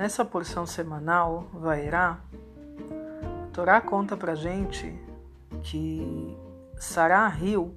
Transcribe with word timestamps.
Nessa 0.00 0.24
porção 0.24 0.64
semanal, 0.64 1.50
Vairá, 1.52 2.20
Torá 3.52 3.82
conta 3.82 4.16
pra 4.16 4.34
gente 4.34 4.98
que 5.62 6.34
Sarah 6.78 7.28
riu 7.28 7.74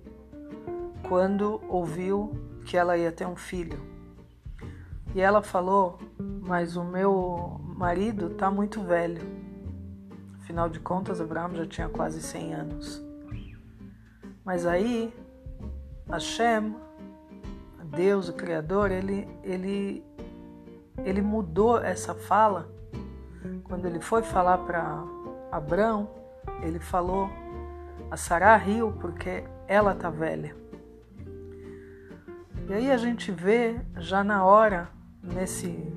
quando 1.10 1.62
ouviu 1.68 2.32
que 2.64 2.78
ela 2.78 2.98
ia 2.98 3.12
ter 3.12 3.28
um 3.28 3.36
filho. 3.36 3.78
E 5.14 5.20
ela 5.20 5.42
falou: 5.42 6.00
Mas 6.48 6.78
o 6.78 6.86
meu 6.86 7.60
marido 7.76 8.30
tá 8.30 8.50
muito 8.50 8.82
velho. 8.82 9.22
Afinal 10.40 10.70
de 10.70 10.80
contas, 10.80 11.20
Abraão 11.20 11.54
já 11.54 11.66
tinha 11.68 11.90
quase 11.90 12.22
100 12.22 12.54
anos. 12.54 13.06
Mas 14.46 14.66
aí, 14.66 15.14
Hashem, 16.10 16.74
Deus, 17.94 18.30
o 18.30 18.34
Criador, 18.34 18.92
ele, 18.92 19.28
ele, 19.44 20.06
ele 20.98 21.22
mudou 21.22 21.80
essa 21.80 22.14
fala. 22.14 22.70
Quando 23.64 23.86
ele 23.86 24.00
foi 24.00 24.22
falar 24.22 24.60
para 24.60 25.04
Abraão, 25.52 26.10
ele 26.62 26.80
falou: 26.80 27.30
A 28.12 28.18
Sarah 28.18 28.56
riu 28.56 28.92
porque 29.00 29.44
ela 29.68 29.96
tá 29.96 30.10
velha. 30.10 30.56
E 32.68 32.74
aí 32.74 32.92
a 32.92 32.98
gente 32.98 33.32
vê 33.32 33.80
já 33.98 34.24
na 34.24 34.46
hora, 34.46 34.88
nesse 35.22 35.92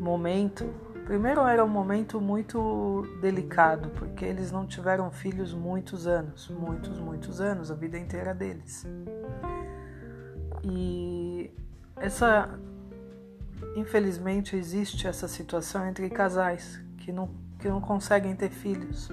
momento, 0.00 0.68
primeiro 1.04 1.40
era 1.46 1.64
um 1.64 1.68
momento 1.68 2.20
muito 2.20 3.06
delicado, 3.20 3.88
porque 3.90 4.24
eles 4.24 4.50
não 4.50 4.66
tiveram 4.66 5.10
filhos 5.10 5.54
muitos 5.54 6.06
anos, 6.06 6.48
muitos, 6.50 6.98
muitos 6.98 7.40
anos, 7.40 7.70
a 7.70 7.74
vida 7.74 7.96
inteira 7.96 8.34
deles. 8.34 8.84
E 10.64 11.50
essa 11.96 12.58
infelizmente 13.76 14.56
existe 14.56 15.06
essa 15.06 15.28
situação 15.28 15.86
entre 15.86 16.08
casais 16.10 16.80
que 16.98 17.12
não, 17.12 17.30
que 17.58 17.68
não 17.68 17.80
conseguem 17.80 18.34
ter 18.34 18.50
filhos. 18.50 19.10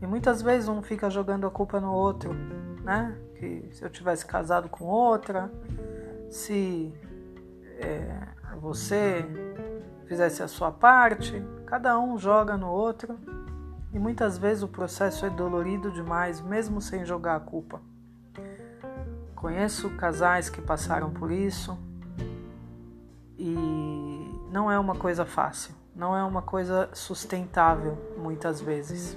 E 0.00 0.06
muitas 0.06 0.42
vezes 0.42 0.68
um 0.68 0.82
fica 0.82 1.08
jogando 1.08 1.46
a 1.46 1.50
culpa 1.50 1.80
no 1.80 1.92
outro, 1.92 2.34
né? 2.82 3.16
Que 3.38 3.68
se 3.72 3.82
eu 3.82 3.90
tivesse 3.90 4.26
casado 4.26 4.68
com 4.68 4.84
outra, 4.84 5.50
se 6.30 6.92
é, 7.78 8.28
você 8.60 9.24
fizesse 10.06 10.42
a 10.42 10.48
sua 10.48 10.70
parte, 10.70 11.42
cada 11.66 11.98
um 11.98 12.18
joga 12.18 12.56
no 12.56 12.68
outro. 12.68 13.18
E 13.92 13.98
muitas 13.98 14.36
vezes 14.36 14.62
o 14.62 14.68
processo 14.68 15.24
é 15.24 15.30
dolorido 15.30 15.90
demais, 15.92 16.40
mesmo 16.40 16.80
sem 16.80 17.04
jogar 17.04 17.36
a 17.36 17.40
culpa. 17.40 17.80
Conheço 19.36 19.88
casais 19.90 20.48
que 20.48 20.60
passaram 20.60 21.10
por 21.10 21.30
isso 21.30 21.78
e 23.38 24.48
não 24.50 24.70
é 24.70 24.78
uma 24.78 24.94
coisa 24.94 25.24
fácil, 25.24 25.74
não 25.94 26.16
é 26.16 26.22
uma 26.24 26.42
coisa 26.42 26.88
sustentável 26.92 27.98
muitas 28.16 28.60
vezes. 28.60 29.16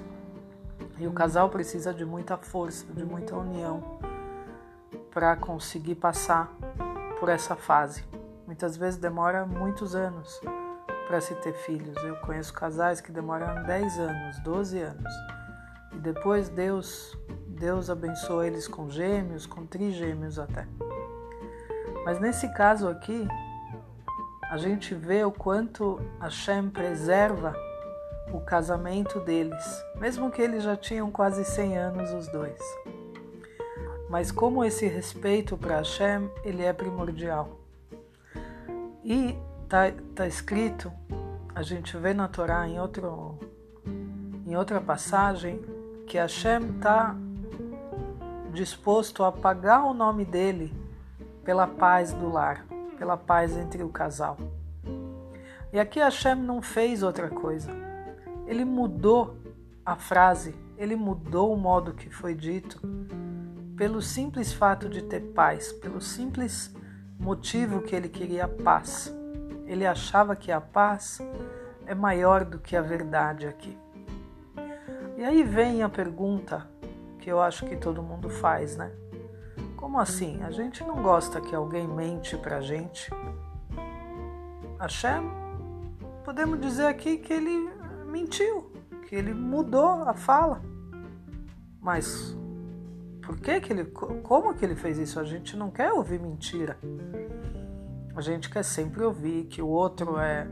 E 0.99 1.05
o 1.05 1.11
casal 1.11 1.49
precisa 1.49 1.93
de 1.93 2.03
muita 2.03 2.38
força, 2.38 2.85
de 2.91 3.05
muita 3.05 3.35
união 3.35 3.99
para 5.11 5.35
conseguir 5.35 5.95
passar 5.95 6.51
por 7.19 7.29
essa 7.29 7.55
fase. 7.55 8.03
Muitas 8.45 8.77
vezes 8.77 8.99
demora 8.99 9.45
muitos 9.45 9.95
anos 9.95 10.39
para 11.07 11.21
se 11.21 11.35
ter 11.35 11.53
filhos. 11.53 11.95
Eu 12.03 12.15
conheço 12.17 12.53
casais 12.53 13.01
que 13.01 13.11
demoram 13.11 13.63
10 13.63 13.99
anos, 13.99 14.39
12 14.39 14.79
anos. 14.79 15.13
E 15.93 15.99
depois 15.99 16.49
Deus, 16.49 17.17
Deus 17.47 17.89
abençoa 17.89 18.45
eles 18.45 18.67
com 18.67 18.89
gêmeos, 18.89 19.45
com 19.45 19.65
trigêmeos 19.65 20.38
até. 20.38 20.67
Mas 22.05 22.19
nesse 22.19 22.47
caso 22.53 22.88
aqui, 22.88 23.27
a 24.50 24.58
gente 24.58 24.95
vê 24.95 25.23
o 25.23 25.31
quanto 25.31 26.00
Hashem 26.20 26.70
preserva 26.70 27.56
o 28.31 28.40
casamento 28.40 29.19
deles, 29.19 29.84
mesmo 29.96 30.31
que 30.31 30.41
eles 30.41 30.63
já 30.63 30.75
tinham 30.75 31.12
quase 31.12 31.44
100 31.44 31.78
anos 31.78 32.12
os 32.12 32.28
dois. 32.28 32.59
Mas 34.09 34.31
como 34.31 34.63
esse 34.63 34.88
respeito 34.88 35.57
para 35.57 35.78
Hashem, 35.78 36.30
ele 36.44 36.63
é 36.63 36.72
primordial. 36.72 37.59
E 39.03 39.38
tá, 39.68 39.91
tá 40.16 40.28
escrito, 40.28 40.91
a 41.53 41.62
gente 41.62 41.97
vê 41.97 42.13
na 42.13 42.28
Torá 42.28 42.68
em, 42.68 42.80
outro, 42.80 43.38
em 44.46 44.56
outra 44.56 44.80
passagem, 44.80 45.62
que 46.06 46.18
Hashem 46.18 46.75
está 46.75 47.16
disposto 48.53 49.24
a 49.24 49.31
pagar 49.31 49.84
o 49.84 49.94
nome 49.94 50.24
dele 50.24 50.74
pela 51.44 51.68
paz 51.68 52.13
do 52.13 52.30
lar, 52.31 52.66
pela 52.97 53.16
paz 53.16 53.56
entre 53.56 53.84
o 53.84 53.90
casal. 53.90 54.38
E 55.72 55.80
aqui 55.80 56.00
Hashem 56.00 56.35
não 56.35 56.62
fez 56.62 57.03
outra 57.03 57.30
coisa 57.30 57.88
ele 58.47 58.63
mudou 58.63 59.38
a 59.85 59.96
frase, 59.96 60.56
ele 60.78 60.96
mudou 60.96 61.53
o 61.53 61.57
modo 61.57 61.94
que 61.94 62.09
foi 62.09 62.34
dito, 62.34 62.80
pelo 63.75 64.02
simples 64.02 64.53
fato 64.53 64.90
de 64.90 65.03
ter 65.03 65.19
paz, 65.19 65.72
pelo 65.74 66.02
simples 66.02 66.74
motivo 67.19 67.81
que 67.81 67.96
ele 67.96 68.07
queria 68.07 68.47
paz. 68.47 69.13
Ele 69.66 69.86
achava 69.86 70.36
que 70.36 70.52
a 70.52 70.62
paz 70.62 71.19
é 71.86 71.94
maior 71.94 72.46
do 72.46 72.57
que 72.57 72.75
a 72.75 72.81
verdade 72.81 73.46
aqui. 73.46 73.78
E 75.18 75.24
aí 75.24 75.44
vem 75.44 75.84
a 75.84 75.90
pergunta 75.90 76.66
que 77.19 77.30
eu 77.30 77.41
acho 77.41 77.66
que 77.66 77.75
todo 77.75 78.02
mundo 78.02 78.30
faz, 78.30 78.78
né? 78.78 78.91
Como 79.77 79.99
assim? 79.99 80.41
A 80.41 80.49
gente 80.49 80.83
não 80.83 81.03
gosta 81.03 81.39
que 81.39 81.55
alguém 81.55 81.88
mente 81.88 82.35
pra 82.35 82.59
gente? 82.59 83.11
Hashem, 84.79 85.31
podemos 86.25 86.59
dizer 86.59 86.88
aqui 86.88 87.19
que 87.19 87.31
ele 87.31 87.69
mentiu, 88.07 88.71
que 89.07 89.15
ele 89.15 89.35
mudou 89.35 90.01
a 90.01 90.15
fala. 90.15 90.61
Mas 91.79 92.35
por 93.21 93.39
que 93.39 93.61
que 93.61 93.71
ele, 93.71 93.85
como 93.85 94.55
que 94.55 94.65
ele 94.65 94.75
fez 94.75 94.97
isso? 94.97 95.19
A 95.19 95.23
gente 95.23 95.55
não 95.55 95.69
quer 95.69 95.94
ouvir 95.94 96.19
mentira. 96.19 96.77
A 98.15 98.21
gente 98.21 98.49
quer 98.49 98.63
sempre 98.63 99.03
ouvir 99.03 99.45
que 99.45 99.61
o 99.61 99.67
outro 99.67 100.17
é, 100.17 100.47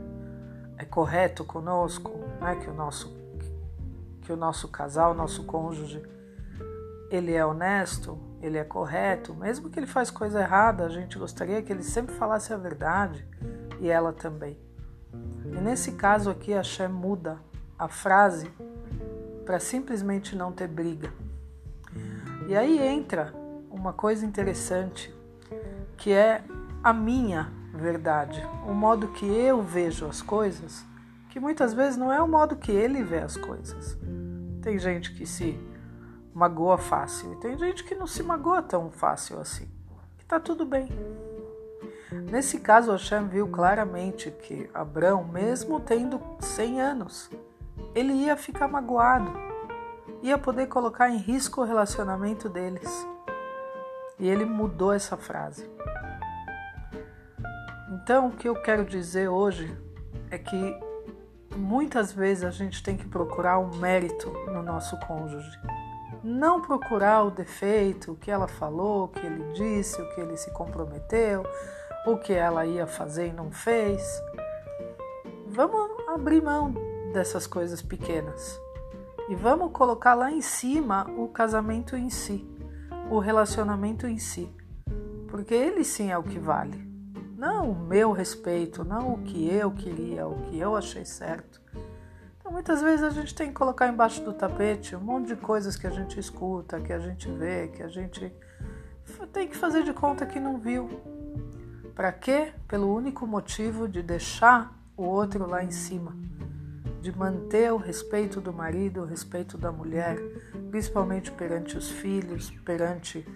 é 0.78 0.84
correto 0.84 1.44
conosco, 1.44 2.12
né? 2.40 2.54
que 2.56 2.70
o 2.70 2.74
nosso 2.74 3.16
que 4.22 4.32
o 4.32 4.36
nosso 4.36 4.68
casal, 4.68 5.12
o 5.12 5.14
nosso 5.14 5.44
cônjuge, 5.44 6.02
ele 7.10 7.32
é 7.32 7.46
honesto, 7.46 8.18
ele 8.40 8.58
é 8.58 8.64
correto, 8.64 9.34
mesmo 9.34 9.70
que 9.70 9.78
ele 9.78 9.86
faz 9.86 10.10
coisa 10.10 10.40
errada, 10.40 10.84
a 10.84 10.88
gente 10.88 11.18
gostaria 11.18 11.62
que 11.62 11.72
ele 11.72 11.82
sempre 11.82 12.14
falasse 12.14 12.52
a 12.52 12.56
verdade 12.56 13.26
e 13.80 13.88
ela 13.88 14.12
também. 14.12 14.58
E 15.44 15.60
nesse 15.60 15.92
caso 15.92 16.30
aqui, 16.30 16.52
a 16.52 16.62
Shem 16.62 16.88
muda 16.88 17.38
a 17.78 17.88
frase 17.88 18.50
para 19.44 19.58
simplesmente 19.58 20.34
não 20.34 20.52
ter 20.52 20.68
briga. 20.68 21.12
E 22.48 22.56
aí 22.56 22.78
entra 22.78 23.32
uma 23.70 23.92
coisa 23.92 24.24
interessante 24.26 25.14
que 25.96 26.12
é 26.12 26.42
a 26.82 26.92
minha 26.92 27.50
verdade, 27.72 28.42
o 28.66 28.72
modo 28.72 29.08
que 29.08 29.26
eu 29.26 29.62
vejo 29.62 30.06
as 30.06 30.22
coisas, 30.22 30.84
que 31.30 31.40
muitas 31.40 31.74
vezes 31.74 31.96
não 31.96 32.12
é 32.12 32.20
o 32.20 32.28
modo 32.28 32.56
que 32.56 32.72
ele 32.72 33.02
vê 33.02 33.18
as 33.18 33.36
coisas. 33.36 33.96
Tem 34.62 34.78
gente 34.78 35.14
que 35.14 35.26
se 35.26 35.58
magoa 36.36 36.76
fácil 36.76 37.32
e 37.32 37.36
tem 37.36 37.56
gente 37.56 37.82
que 37.82 37.94
não 37.94 38.06
se 38.06 38.22
magoa 38.22 38.60
tão 38.60 38.90
fácil 38.90 39.40
assim. 39.40 39.66
Que 40.18 40.24
tá 40.26 40.38
tudo 40.38 40.66
bem. 40.66 40.86
Nesse 42.30 42.60
caso, 42.60 42.92
Hashem 42.92 43.26
viu 43.26 43.48
claramente 43.48 44.30
que 44.30 44.68
Abraão, 44.74 45.24
mesmo 45.24 45.80
tendo 45.80 46.20
100 46.38 46.80
anos, 46.82 47.30
ele 47.94 48.12
ia 48.12 48.36
ficar 48.36 48.68
magoado, 48.68 49.32
ia 50.22 50.36
poder 50.36 50.66
colocar 50.66 51.08
em 51.08 51.16
risco 51.16 51.62
o 51.62 51.64
relacionamento 51.64 52.50
deles. 52.50 53.08
E 54.18 54.28
ele 54.28 54.44
mudou 54.44 54.92
essa 54.92 55.16
frase. 55.16 55.66
Então, 57.92 58.28
o 58.28 58.32
que 58.32 58.46
eu 58.46 58.60
quero 58.60 58.84
dizer 58.84 59.28
hoje 59.28 59.74
é 60.30 60.36
que 60.36 60.80
muitas 61.56 62.12
vezes 62.12 62.44
a 62.44 62.50
gente 62.50 62.82
tem 62.82 62.94
que 62.94 63.08
procurar 63.08 63.56
o 63.56 63.70
um 63.70 63.76
mérito 63.78 64.30
no 64.48 64.62
nosso 64.62 64.98
cônjuge. 65.00 65.58
Não 66.26 66.60
procurar 66.60 67.22
o 67.22 67.30
defeito, 67.30 68.10
o 68.10 68.16
que 68.16 68.32
ela 68.32 68.48
falou, 68.48 69.04
o 69.04 69.08
que 69.08 69.24
ele 69.24 69.44
disse, 69.52 70.02
o 70.02 70.12
que 70.12 70.20
ele 70.20 70.36
se 70.36 70.50
comprometeu, 70.50 71.44
o 72.04 72.16
que 72.16 72.32
ela 72.32 72.66
ia 72.66 72.84
fazer 72.84 73.28
e 73.28 73.32
não 73.32 73.52
fez. 73.52 74.02
Vamos 75.46 75.88
abrir 76.08 76.42
mão 76.42 76.74
dessas 77.12 77.46
coisas 77.46 77.80
pequenas 77.80 78.60
e 79.28 79.36
vamos 79.36 79.70
colocar 79.70 80.14
lá 80.14 80.32
em 80.32 80.40
cima 80.40 81.08
o 81.16 81.28
casamento 81.28 81.94
em 81.94 82.10
si, 82.10 82.44
o 83.08 83.20
relacionamento 83.20 84.04
em 84.08 84.18
si, 84.18 84.52
porque 85.28 85.54
ele 85.54 85.84
sim 85.84 86.10
é 86.10 86.18
o 86.18 86.24
que 86.24 86.40
vale. 86.40 86.84
Não 87.38 87.70
o 87.70 87.78
meu 87.78 88.10
respeito, 88.10 88.82
não 88.82 89.14
o 89.14 89.22
que 89.22 89.48
eu 89.48 89.70
queria, 89.70 90.26
o 90.26 90.42
que 90.46 90.58
eu 90.58 90.74
achei 90.74 91.04
certo. 91.04 91.62
Então, 92.46 92.54
muitas 92.54 92.80
vezes 92.80 93.02
a 93.02 93.10
gente 93.10 93.34
tem 93.34 93.48
que 93.48 93.54
colocar 93.54 93.88
embaixo 93.88 94.22
do 94.22 94.32
tapete 94.32 94.94
um 94.94 95.00
monte 95.00 95.26
de 95.26 95.34
coisas 95.34 95.74
que 95.74 95.84
a 95.84 95.90
gente 95.90 96.20
escuta, 96.20 96.80
que 96.80 96.92
a 96.92 96.98
gente 97.00 97.28
vê, 97.28 97.66
que 97.66 97.82
a 97.82 97.88
gente 97.88 98.32
tem 99.32 99.48
que 99.48 99.56
fazer 99.56 99.82
de 99.82 99.92
conta 99.92 100.24
que 100.24 100.38
não 100.38 100.56
viu. 100.56 100.88
Para 101.92 102.12
quê? 102.12 102.52
Pelo 102.68 102.94
único 102.94 103.26
motivo 103.26 103.88
de 103.88 104.00
deixar 104.00 104.72
o 104.96 105.02
outro 105.02 105.44
lá 105.44 105.64
em 105.64 105.72
cima, 105.72 106.14
de 107.02 107.10
manter 107.10 107.72
o 107.72 107.78
respeito 107.78 108.40
do 108.40 108.52
marido, 108.52 109.00
o 109.00 109.04
respeito 109.04 109.58
da 109.58 109.72
mulher, 109.72 110.16
principalmente 110.70 111.32
perante 111.32 111.76
os 111.76 111.90
filhos, 111.90 112.50
perante 112.64 113.26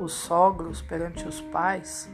os 0.00 0.12
sogros, 0.12 0.82
perante 0.82 1.24
os 1.24 1.40
pais. 1.40 2.10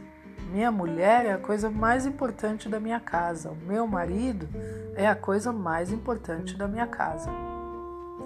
Minha 0.51 0.71
mulher 0.71 1.25
é 1.25 1.33
a 1.33 1.37
coisa 1.37 1.69
mais 1.69 2.05
importante 2.05 2.69
da 2.69 2.79
minha 2.79 2.99
casa, 2.99 3.51
o 3.51 3.55
meu 3.55 3.85
marido 3.85 4.47
é 4.95 5.07
a 5.07 5.15
coisa 5.15 5.51
mais 5.51 5.91
importante 5.91 6.55
da 6.57 6.67
minha 6.67 6.87
casa. 6.87 7.29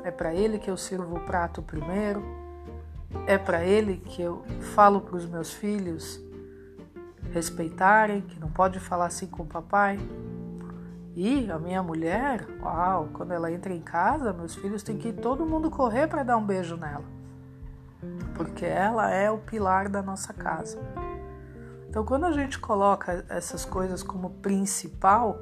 É 0.03 0.11
para 0.11 0.33
ele 0.33 0.59
que 0.59 0.69
eu 0.69 0.77
sirvo 0.77 1.17
o 1.17 1.19
prato 1.21 1.61
primeiro, 1.61 2.23
é 3.25 3.37
para 3.37 3.63
ele 3.63 3.97
que 3.97 4.21
eu 4.21 4.43
falo 4.73 5.01
para 5.01 5.15
os 5.15 5.25
meus 5.25 5.51
filhos 5.51 6.21
respeitarem, 7.31 8.21
que 8.21 8.39
não 8.39 8.49
pode 8.49 8.79
falar 8.79 9.05
assim 9.05 9.27
com 9.27 9.43
o 9.43 9.47
papai. 9.47 9.99
E 11.15 11.49
a 11.51 11.59
minha 11.59 11.81
mulher, 11.81 12.47
uau, 12.61 13.09
quando 13.13 13.31
ela 13.31 13.51
entra 13.51 13.73
em 13.73 13.81
casa, 13.81 14.31
meus 14.31 14.55
filhos 14.55 14.83
têm 14.83 14.97
que 14.97 15.09
ir 15.09 15.13
todo 15.13 15.45
mundo 15.45 15.69
correr 15.69 16.07
para 16.07 16.23
dar 16.23 16.37
um 16.37 16.45
beijo 16.45 16.77
nela. 16.77 17.03
Porque 18.35 18.65
ela 18.65 19.09
é 19.09 19.29
o 19.29 19.37
pilar 19.37 19.89
da 19.89 20.01
nossa 20.01 20.33
casa. 20.33 20.79
Então, 21.91 22.05
quando 22.05 22.25
a 22.25 22.31
gente 22.31 22.57
coloca 22.57 23.25
essas 23.27 23.65
coisas 23.65 24.01
como 24.01 24.29
principal, 24.29 25.37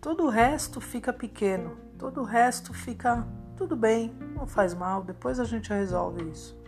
todo 0.00 0.24
o 0.24 0.30
resto 0.30 0.80
fica 0.80 1.12
pequeno, 1.12 1.76
todo 1.98 2.22
o 2.22 2.24
resto 2.24 2.72
fica 2.72 3.22
tudo 3.54 3.76
bem, 3.76 4.16
não 4.34 4.46
faz 4.46 4.72
mal, 4.72 5.04
depois 5.04 5.38
a 5.38 5.44
gente 5.44 5.68
resolve 5.68 6.24
isso. 6.30 6.58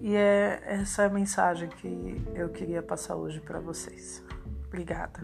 E 0.00 0.14
é 0.14 0.62
essa 0.64 1.02
é 1.02 1.06
a 1.06 1.10
mensagem 1.10 1.68
que 1.68 2.24
eu 2.32 2.48
queria 2.50 2.80
passar 2.80 3.16
hoje 3.16 3.40
para 3.40 3.58
vocês. 3.58 4.24
Obrigada. 4.68 5.18